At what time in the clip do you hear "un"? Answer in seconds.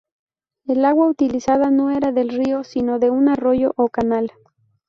3.11-3.29